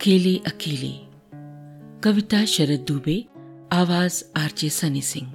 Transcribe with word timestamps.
अकेले 0.00 0.36
अकेले। 0.36 0.92
कविता 2.00 2.44
शरद 2.44 2.84
दुबे, 2.88 3.24
आवाज़ 3.72 4.24
आरजे 4.36 4.68
सनी 4.68 5.00
सिंह। 5.00 5.26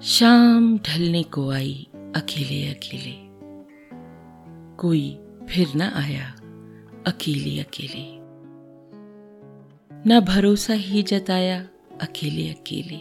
शाम 0.00 0.78
ढलने 0.78 1.22
को 1.22 1.50
आई 1.50 1.86
अकेले 1.94 2.68
अकेले। 2.68 3.14
कोई 4.76 5.18
फिर 5.48 5.68
न 5.76 5.80
आया 5.80 6.32
अकेले 7.06 7.60
अकेले। 7.60 8.18
ना 10.08 10.20
भरोसा 10.20 10.74
ही 10.74 11.02
जताया 11.02 11.68
अकेले 12.00 12.48
अकेले। 12.48 13.00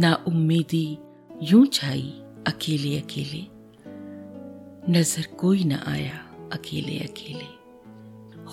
ना 0.00 0.24
उम्मीदी 0.28 0.98
यूँ 1.42 1.66
छाई 1.66 2.10
अकेले 2.46 2.98
अकेले। 2.98 3.46
नज़र 4.92 5.36
कोई 5.36 5.64
न 5.64 5.72
आया 5.72 6.48
अकेले 6.52 6.98
अकेले। 6.98 7.59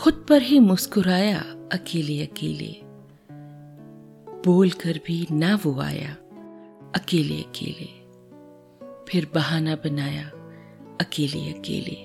खुद 0.02 0.26
पर 0.30 0.42
ही 0.42 0.60
मुस्कुराया 0.60 1.40
अकेले 1.74 2.22
अकेले। 2.22 2.82
बोल 4.46 4.70
कर 4.70 5.00
भी 5.06 5.28
ना 5.32 5.56
वो 5.66 5.80
आया, 5.82 6.12
अकेले 6.96 7.42
अकेले। 7.42 7.86
फिर 9.06 9.32
बहाना 9.36 9.76
बनाया, 9.76 10.28
अकेले 11.02 11.40
अकेले। 11.54 11.96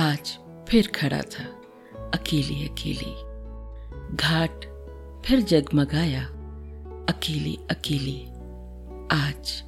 आज 0.00 0.38
फिर 0.68 0.86
खड़ा 0.86 1.20
था, 1.20 1.44
अकेले 2.14 2.68
अकेले। 2.68 3.12
घाट 4.16 4.66
फिर 5.26 5.40
जगमगाया, 5.40 6.24
अकेले 7.08 7.54
अकेले। 7.70 8.18
आज 9.16 9.62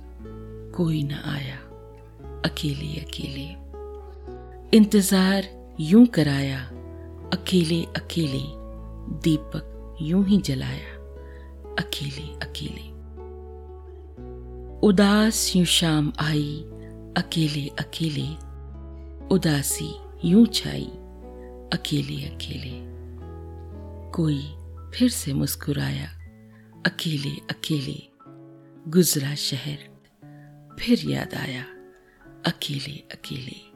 कोई 0.77 1.03
न 1.03 1.13
आया, 1.13 1.57
अकेले 2.45 3.01
अकेले। 3.01 3.49
इंतज़ार 4.77 5.61
यूँ 5.81 6.07
कराया 6.07 6.80
अकेले 7.33 7.85
अकेले, 7.85 8.43
दीपक 9.21 9.97
यूँ 10.03 10.27
ही 10.27 10.39
जलाया। 10.39 11.01
अकेले 11.79 12.47
अकेले। 12.47 12.91
उदास 14.89 15.57
यूँ 15.57 15.65
शाम 15.65 16.13
आई, 16.19 16.65
अकेले 17.17 17.69
अकेले। 17.69 18.51
उदासी 19.35 19.95
यूँ 20.25 20.47
छाई, 20.47 20.85
अकेले 21.73 22.35
अकेले। 22.35 22.91
कोई 24.11 24.43
फिर 24.95 25.11
से 25.11 25.33
मुस्कुराया, 25.33 26.09
अकेले 26.87 27.31
अकेले। 27.31 28.09
गुजरा 28.91 29.35
शहर, 29.35 29.79
फिर 30.81 31.11
याद 31.11 31.35
आया, 31.35 31.65
अकेले 32.47 32.97
अकेले। 32.97 33.71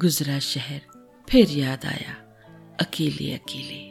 गुजरा 0.00 0.38
शहर, 0.38 0.80
फिर 1.28 1.50
याद 1.50 1.86
आया। 1.86 2.29
अकेले 2.80 3.32
अकेले 3.34 3.89